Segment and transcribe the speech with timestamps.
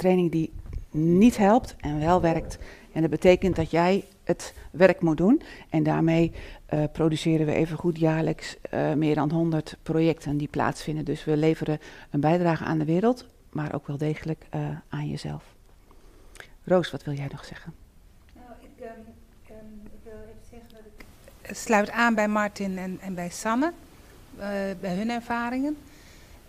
[0.00, 0.52] training die
[0.90, 2.58] niet helpt en wel werkt.
[2.92, 5.42] En dat betekent dat jij het werk moet doen.
[5.68, 6.32] En daarmee
[6.74, 11.04] uh, produceren we even goed jaarlijks uh, meer dan 100 projecten die plaatsvinden.
[11.04, 11.78] Dus we leveren
[12.10, 15.44] een bijdrage aan de wereld, maar ook wel degelijk uh, aan jezelf.
[16.64, 17.74] Roos, wat wil jij nog zeggen?
[18.34, 23.14] Nou, ik, um, ik wil even zeggen dat ik sluit aan bij Martin en, en
[23.14, 23.72] bij Sanne,
[24.80, 25.76] bij hun ervaringen.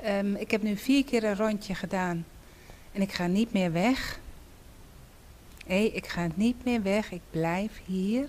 [0.08, 2.26] Um, ik heb nu vier keer een rondje gedaan
[2.92, 4.20] en ik ga niet meer weg.
[5.68, 8.28] Nee, ik ga niet meer weg, ik blijf hier.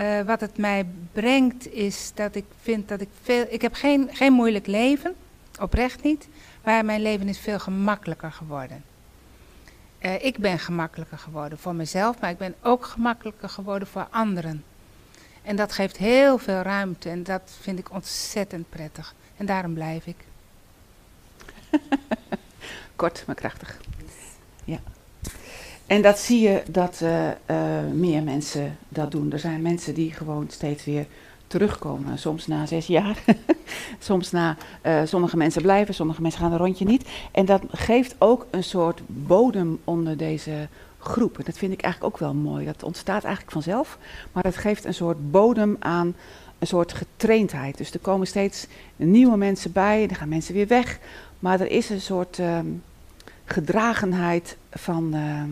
[0.00, 3.46] Uh, wat het mij brengt is dat ik vind dat ik veel.
[3.48, 5.14] Ik heb geen, geen moeilijk leven,
[5.60, 6.28] oprecht niet.
[6.64, 8.84] Maar mijn leven is veel gemakkelijker geworden.
[10.00, 14.64] Uh, ik ben gemakkelijker geworden voor mezelf, maar ik ben ook gemakkelijker geworden voor anderen.
[15.42, 19.14] En dat geeft heel veel ruimte en dat vind ik ontzettend prettig.
[19.36, 20.24] En daarom blijf ik.
[22.96, 23.80] Kort, maar krachtig.
[24.64, 24.78] Ja.
[25.86, 27.56] En dat zie je dat uh, uh,
[27.92, 29.32] meer mensen dat doen.
[29.32, 31.06] Er zijn mensen die gewoon steeds weer
[31.46, 32.18] terugkomen.
[32.18, 33.24] Soms na zes jaar,
[33.98, 34.56] soms na.
[34.82, 37.08] Uh, sommige mensen blijven, sommige mensen gaan een rondje niet.
[37.32, 41.38] En dat geeft ook een soort bodem onder deze groep.
[41.38, 42.64] En dat vind ik eigenlijk ook wel mooi.
[42.64, 43.98] Dat ontstaat eigenlijk vanzelf,
[44.32, 46.14] maar het geeft een soort bodem aan
[46.58, 47.76] een soort getraindheid.
[47.76, 50.98] Dus er komen steeds nieuwe mensen bij, er gaan mensen weer weg.
[51.44, 52.82] Maar er is een soort um,
[53.44, 55.14] gedragenheid van.
[55.14, 55.42] Uh,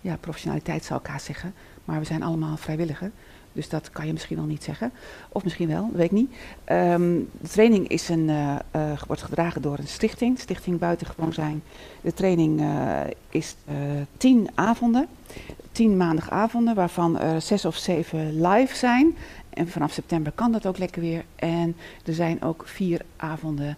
[0.00, 1.54] ja, professionaliteit zou ik haast zeggen.
[1.84, 3.10] Maar we zijn allemaal vrijwilliger.
[3.52, 4.92] Dus dat kan je misschien al niet zeggen.
[5.28, 6.30] Of misschien wel, dat weet ik niet.
[6.66, 10.38] Um, de training is een, uh, uh, wordt gedragen door een stichting.
[10.38, 11.62] Stichting Buitengewoon Zijn.
[12.00, 13.00] De training uh,
[13.30, 13.56] is
[14.16, 15.08] tien avonden.
[15.72, 19.16] Tien maandagavonden, waarvan er zes of zeven live zijn.
[19.50, 21.24] En vanaf september kan dat ook lekker weer.
[21.36, 23.76] En er zijn ook vier avonden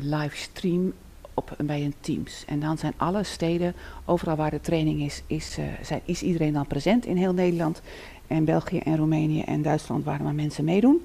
[0.00, 0.92] livestream
[1.36, 2.44] op, bij een Teams.
[2.46, 3.74] En dan zijn alle steden,
[4.04, 7.82] overal waar de training is, is, uh, zijn, is iedereen dan present in heel Nederland.
[8.26, 11.00] En België en Roemenië en Duitsland waar maar mensen meedoen.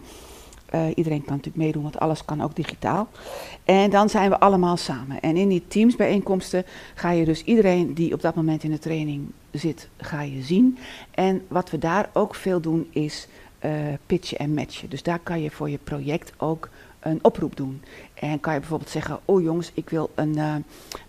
[0.75, 3.07] Uh, iedereen kan natuurlijk meedoen, want alles kan ook digitaal.
[3.63, 5.21] En dan zijn we allemaal samen.
[5.21, 6.65] En in die teamsbijeenkomsten
[6.95, 10.77] ga je dus iedereen die op dat moment in de training zit, ga je zien.
[11.11, 13.27] En wat we daar ook veel doen is
[14.05, 14.89] pitchen en matchen.
[14.89, 16.69] Dus daar kan je voor je project ook
[17.01, 17.83] een oproep doen.
[18.13, 20.55] En kan je bijvoorbeeld zeggen, oh jongens, ik wil een, uh,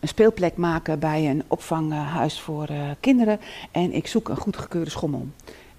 [0.00, 5.26] een speelplek maken bij een opvanghuis voor uh, kinderen en ik zoek een goedgekeurde schommel.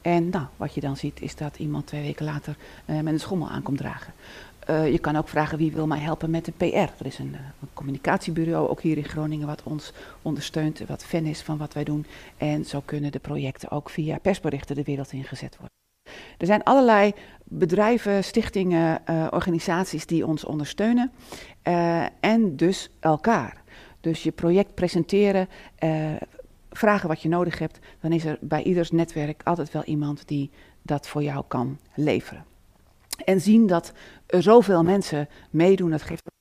[0.01, 3.19] En nou, wat je dan ziet is dat iemand twee weken later uh, met een
[3.19, 4.13] schommel aankomt dragen.
[4.67, 6.63] je kan ook vragen wie wil mij helpen met de PR.
[6.75, 11.41] Er is een, een, communicatiebureau ook hier in Groningen wat ons ondersteunt, wat fan is
[11.41, 12.05] van wat wij doen.
[12.37, 15.82] En zo kunnen de projecten ook via persberichten de wereld ingezet worden.
[16.37, 21.11] Er zijn allerlei bedrijven, stichtingen, uh, organisaties die ons ondersteunen.
[21.63, 23.61] Uh, en dus elkaar.
[23.99, 25.49] Dus je project presenteren,
[25.83, 26.11] uh,
[26.71, 27.79] vragen wat je nodig hebt.
[27.99, 32.45] Dan is er bij ieders netwerk altijd wel iemand die dat voor jou kan leveren.
[33.25, 33.93] En zien dat
[34.25, 36.31] er zoveel mensen meedoen, dat geeft.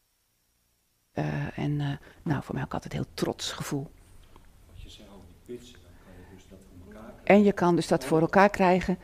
[1.54, 3.90] en nou, voor mij ook altijd een heel trots gevoel.
[4.72, 7.34] Wat je over die pitch, dan kan je dus dat voor elkaar krijgen.
[7.36, 8.98] En je kan dus dat voor elkaar krijgen.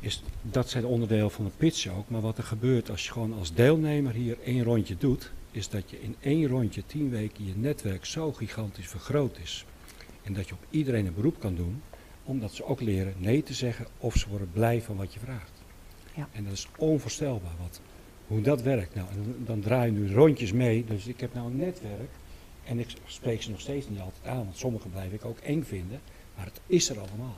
[0.00, 2.08] Is, dat zijn onderdeel van een pitch ook.
[2.08, 5.90] Maar wat er gebeurt als je gewoon als deelnemer hier één rondje doet, is dat
[5.90, 9.64] je in één rondje tien weken je netwerk zo gigantisch vergroot is.
[10.22, 11.82] En dat je op iedereen een beroep kan doen,
[12.24, 15.52] omdat ze ook leren nee te zeggen of ze worden blij van wat je vraagt.
[16.14, 16.28] Ja.
[16.32, 17.80] En dat is onvoorstelbaar wat,
[18.26, 18.94] hoe dat werkt.
[18.94, 22.10] Nou, en dan draai je nu rondjes mee, dus ik heb nou een netwerk
[22.64, 25.62] en ik spreek ze nog steeds niet altijd aan, want sommige blijf ik ook eng
[25.62, 26.00] vinden,
[26.36, 27.36] maar het is er allemaal.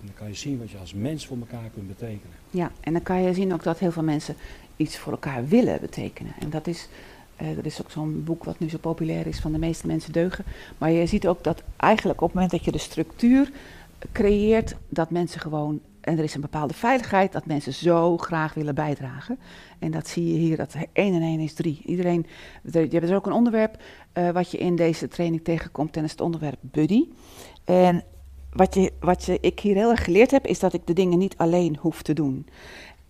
[0.00, 2.36] En dan kan je zien wat je als mens voor elkaar kunt betekenen.
[2.50, 4.36] Ja, en dan kan je zien ook dat heel veel mensen
[4.76, 6.32] iets voor elkaar willen betekenen.
[6.38, 6.88] En dat is,
[7.42, 10.12] uh, er is ook zo'n boek wat nu zo populair is van de meeste mensen
[10.12, 10.44] deugen.
[10.78, 13.50] Maar je ziet ook dat eigenlijk op het moment dat je de structuur
[14.12, 18.74] creëert, dat mensen gewoon, en er is een bepaalde veiligheid, dat mensen zo graag willen
[18.74, 19.38] bijdragen.
[19.78, 21.80] En dat zie je hier, dat 1 en 1 is 3.
[21.84, 22.26] Iedereen,
[22.62, 23.82] je hebt dus ook een onderwerp
[24.14, 27.04] uh, wat je in deze training tegenkomt, en dat is het onderwerp buddy.
[27.64, 28.04] En
[28.56, 31.18] wat, je, wat je, ik hier heel erg geleerd heb, is dat ik de dingen
[31.18, 32.46] niet alleen hoef te doen.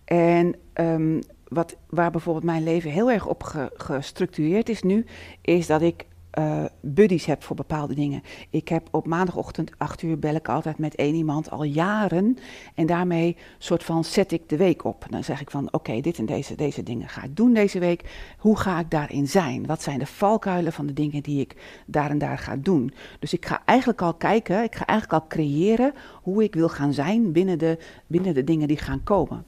[0.05, 5.05] En um, wat, waar bijvoorbeeld mijn leven heel erg op ge, gestructureerd is nu,
[5.41, 6.05] is dat ik
[6.39, 8.23] uh, buddies heb voor bepaalde dingen.
[8.49, 12.37] Ik heb op maandagochtend 8 uur bel ik altijd met één iemand al jaren.
[12.75, 15.05] En daarmee soort van zet ik de week op.
[15.09, 18.03] Dan zeg ik van oké, dit en deze, deze dingen ga ik doen deze week.
[18.37, 19.65] Hoe ga ik daarin zijn?
[19.65, 22.93] Wat zijn de valkuilen van de dingen die ik daar en daar ga doen?
[23.19, 26.93] Dus ik ga eigenlijk al kijken, ik ga eigenlijk al creëren hoe ik wil gaan
[26.93, 29.45] zijn binnen de, binnen de dingen die gaan komen.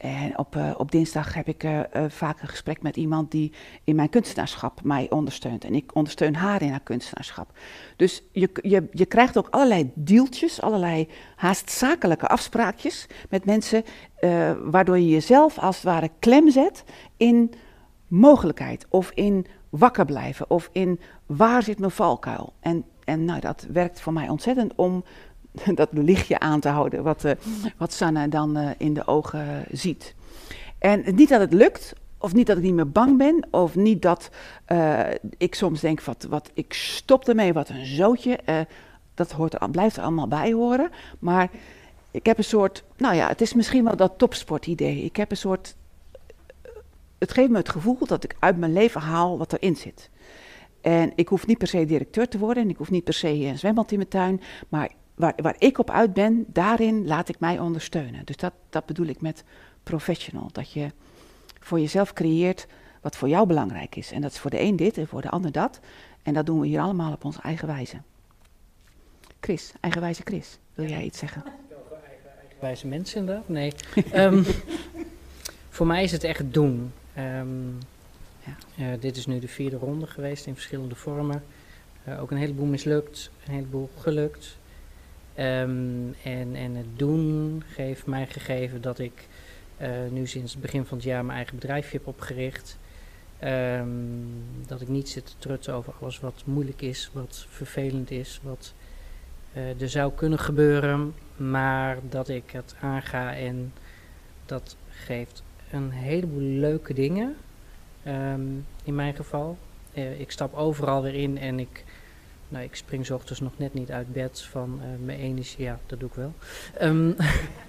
[0.00, 3.52] En op, uh, op dinsdag heb ik uh, uh, vaak een gesprek met iemand die
[3.84, 5.64] in mijn kunstenaarschap mij ondersteunt.
[5.64, 7.52] En ik ondersteun haar in haar kunstenaarschap.
[7.96, 13.84] Dus je, je, je krijgt ook allerlei deeltjes, allerlei haast zakelijke afspraakjes met mensen,
[14.64, 16.84] waardoor je jezelf als het ware klem zet
[17.16, 17.52] in
[18.08, 22.52] mogelijkheid of in wakker blijven of in waar zit mijn valkuil.
[22.60, 25.04] En, en nou, dat werkt voor mij ontzettend om
[25.74, 27.32] dat lichtje aan te houden, wat, uh,
[27.76, 30.14] wat Sanne dan uh, in de ogen ziet.
[30.78, 34.02] En niet dat het lukt, of niet dat ik niet meer bang ben, of niet
[34.02, 34.30] dat
[35.36, 38.38] ik soms denk, wat, wat, ik stop ermee, wat een zootje.
[39.14, 40.90] dat hoort, blijft er allemaal bij horen.
[41.18, 41.50] Maar
[42.10, 45.04] ik heb een soort, nou ja, het is misschien wel dat topsportidee.
[45.04, 45.76] Ik heb een soort,
[47.18, 50.10] het geeft me het gevoel dat ik uit mijn leven haal wat erin zit.
[50.80, 53.28] En ik hoef niet per se directeur te worden en ik hoef niet per se
[53.28, 57.38] een zwembad in mijn tuin, maar waar, waar ik op uit ben, daarin laat ik
[57.38, 58.24] mij ondersteunen.
[58.24, 59.44] Dus dat, dat bedoel ik met
[59.82, 60.48] professional.
[60.52, 60.90] Dat je
[61.60, 62.66] voor jezelf creëert
[63.00, 64.12] wat voor jou belangrijk is.
[64.12, 65.80] En dat is voor de een dit en voor de ander dat.
[66.22, 67.96] En dat doen we hier allemaal op onze eigen wijze.
[69.40, 71.44] Chris, eigenwijze Chris, wil jij iets zeggen?
[72.40, 73.48] Eigenwijze mensen inderdaad?
[73.48, 73.72] Nee.
[74.14, 74.44] um,
[75.76, 76.92] voor mij is het echt doen.
[77.18, 77.78] Um,
[78.44, 78.56] ja.
[78.92, 81.42] uh, dit is nu de vierde ronde geweest in verschillende vormen.
[82.08, 84.58] Uh, ook een heleboel mislukt, een heleboel gelukt.
[85.38, 89.28] Um, en, en het doen heeft mij gegeven dat ik
[89.80, 92.78] uh, nu sinds het begin van het jaar mijn eigen bedrijfje heb opgericht.
[93.44, 98.40] Um, dat ik niet zit te trutsen over alles wat moeilijk is, wat vervelend is,
[98.42, 98.74] wat
[99.56, 101.14] uh, er zou kunnen gebeuren.
[101.36, 103.72] Maar dat ik het aanga en
[104.46, 107.36] dat geeft een heleboel leuke dingen.
[108.06, 109.58] Um, in mijn geval.
[109.94, 111.84] Uh, ik stap overal weer in en ik
[112.50, 115.64] nou, ik spring ochtends nog net niet uit bed van uh, mijn energie.
[115.64, 116.34] Ja, dat doe ik wel.
[116.82, 117.16] Um,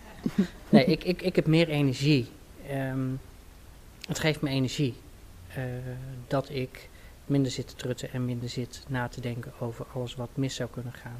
[0.70, 2.28] nee, ik, ik, ik heb meer energie.
[2.72, 3.20] Um,
[4.08, 4.94] het geeft me energie.
[5.58, 5.64] Uh,
[6.28, 6.90] dat ik
[7.26, 10.70] minder zit te trutten en minder zit na te denken over alles wat mis zou
[10.70, 11.20] kunnen gaan.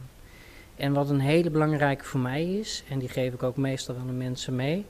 [0.76, 4.08] En wat een hele belangrijke voor mij is, en die geef ik ook meestal aan
[4.08, 4.86] de mensen mee.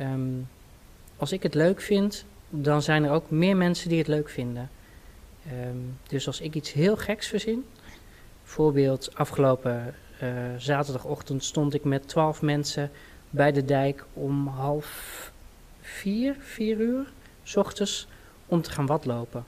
[0.00, 0.48] Um,
[1.16, 4.70] als ik het leuk vind, dan zijn er ook meer mensen die het leuk vinden.
[6.06, 7.64] Dus als ik iets heel geks verzin,
[8.44, 12.90] Voorbeeld, afgelopen uh, zaterdagochtend stond ik met twaalf mensen
[13.30, 15.32] bij de dijk om half
[15.80, 17.12] vier, vier uur,
[17.42, 18.08] s ochtends,
[18.46, 19.44] om te gaan watlopen.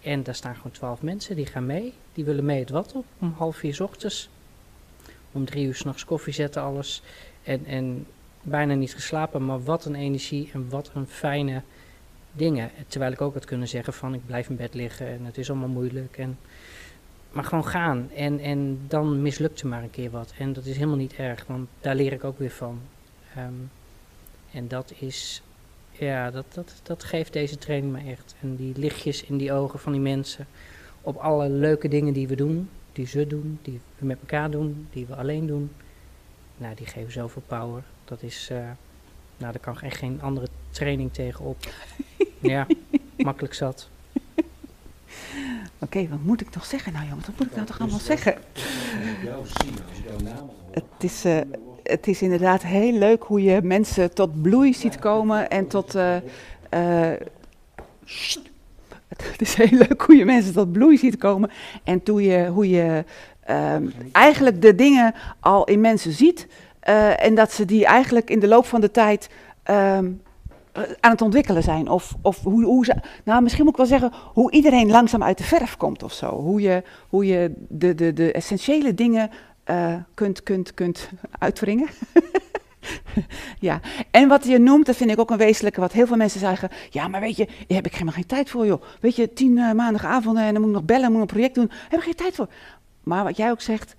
[0.00, 1.92] En daar staan gewoon twaalf mensen, die gaan mee.
[2.12, 4.28] Die willen mee het wat op om half vier s ochtends.
[5.32, 7.02] Om drie uur s'nachts koffie zetten, alles.
[7.42, 8.06] En, en
[8.42, 11.62] bijna niet geslapen, maar wat een energie en wat een fijne
[12.32, 12.70] dingen.
[12.88, 15.50] Terwijl ik ook had kunnen zeggen van ik blijf in bed liggen en het is
[15.50, 16.18] allemaal moeilijk.
[16.18, 16.38] En
[17.34, 18.10] maar gewoon gaan.
[18.14, 20.34] En, en dan mislukt er maar een keer wat.
[20.38, 22.80] En dat is helemaal niet erg, want daar leer ik ook weer van.
[23.38, 23.70] Um,
[24.52, 25.42] en dat is,
[25.90, 28.34] ja, dat, dat, dat geeft deze training me echt.
[28.40, 30.46] En die lichtjes in die ogen van die mensen.
[31.00, 34.88] Op alle leuke dingen die we doen, die ze doen, die we met elkaar doen,
[34.90, 35.70] die we alleen doen.
[36.56, 37.82] Nou, die geven zoveel power.
[38.04, 38.58] Dat is, uh,
[39.36, 41.56] nou, daar kan echt geen andere training tegenop.
[42.40, 42.66] ja,
[43.16, 43.88] makkelijk zat.
[45.78, 47.26] Oké, okay, wat moet ik toch zeggen nou jongens?
[47.26, 48.34] Wat moet ik nou toch allemaal zeggen?
[50.70, 51.38] Het is, uh,
[51.82, 55.94] het is inderdaad heel leuk hoe je mensen tot bloei ziet komen en tot...
[55.94, 56.16] Uh,
[56.74, 57.12] uh,
[59.08, 61.50] het is heel leuk hoe je mensen tot bloei ziet komen
[61.84, 63.04] en hoe je, hoe je
[63.50, 66.46] um, eigenlijk de dingen al in mensen ziet
[67.16, 69.28] en dat ze die eigenlijk in de loop van de tijd
[69.70, 70.02] um, eh,
[71.00, 71.88] aan het ontwikkelen zijn.
[71.88, 75.38] Of, of hoe, hoe ze, nou misschien moet ik wel zeggen, hoe iedereen langzaam uit
[75.38, 76.40] de verf komt of zo.
[76.40, 79.30] Hoe je, hoe je de, de, de essentiële dingen
[79.70, 81.88] uh, kunt, kunt, kunt uitwringen.
[83.58, 86.40] ja, en wat je noemt, dat vind ik ook een wezenlijke, wat heel veel mensen
[86.40, 86.68] zeggen.
[86.90, 88.82] Ja, maar weet je, daar heb ik helemaal geen tijd voor, joh.
[89.00, 91.66] Weet je, tien uh, maandagavonden en dan moet ik nog bellen, moet een project doen.
[91.66, 92.48] Daar heb ik geen tijd voor.
[93.02, 93.94] Maar wat jij ook zegt,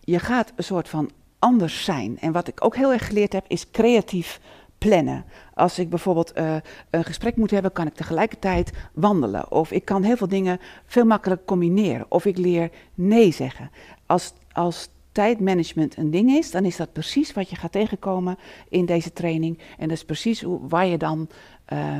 [0.00, 2.18] je gaat een soort van anders zijn.
[2.20, 4.40] En wat ik ook heel erg geleerd heb, is creatief
[4.78, 5.24] plannen.
[5.54, 6.56] Als ik bijvoorbeeld uh,
[6.90, 9.50] een gesprek moet hebben, kan ik tegelijkertijd wandelen.
[9.50, 12.06] Of ik kan heel veel dingen veel makkelijker combineren.
[12.08, 13.70] Of ik leer nee zeggen.
[14.06, 18.86] Als, als tijdmanagement een ding is, dan is dat precies wat je gaat tegenkomen in
[18.86, 19.58] deze training.
[19.78, 21.28] En dat is precies hoe, waar je dan
[21.72, 21.98] uh,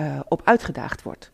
[0.00, 1.30] uh, op uitgedaagd wordt.